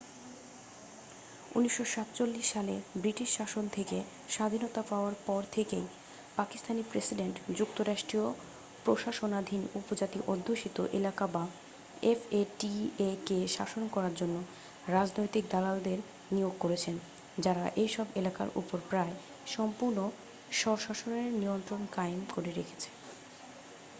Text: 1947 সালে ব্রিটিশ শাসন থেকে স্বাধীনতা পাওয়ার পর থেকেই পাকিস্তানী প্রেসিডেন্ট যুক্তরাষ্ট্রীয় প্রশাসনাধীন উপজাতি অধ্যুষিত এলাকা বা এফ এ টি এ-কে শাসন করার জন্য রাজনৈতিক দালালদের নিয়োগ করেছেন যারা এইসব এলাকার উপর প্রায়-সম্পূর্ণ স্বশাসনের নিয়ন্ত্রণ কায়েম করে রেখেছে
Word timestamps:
1947 1.55 2.41
সালে 2.43 2.75
ব্রিটিশ 2.97 3.29
শাসন 3.37 3.65
থেকে 3.67 3.97
স্বাধীনতা 4.29 4.81
পাওয়ার 4.89 5.15
পর 5.25 5.41
থেকেই 5.51 5.85
পাকিস্তানী 6.35 6.81
প্রেসিডেন্ট 6.91 7.35
যুক্তরাষ্ট্রীয় 7.57 8.27
প্রশাসনাধীন 8.85 9.61
উপজাতি 9.75 10.19
অধ্যুষিত 10.27 10.77
এলাকা 10.93 11.25
বা 11.27 11.43
এফ 12.03 12.21
এ 12.31 12.43
টি 12.59 12.73
এ-কে 12.99 13.39
শাসন 13.47 13.83
করার 13.87 14.13
জন্য 14.15 14.35
রাজনৈতিক 14.87 15.43
দালালদের 15.49 15.99
নিয়োগ 16.31 16.53
করেছেন 16.59 16.95
যারা 17.39 17.65
এইসব 17.75 18.07
এলাকার 18.15 18.49
উপর 18.55 18.77
প্রায়-সম্পূর্ণ 18.89 19.97
স্বশাসনের 20.51 21.27
নিয়ন্ত্রণ 21.33 21.81
কায়েম 21.91 22.21
করে 22.35 22.51
রেখেছে 22.51 22.89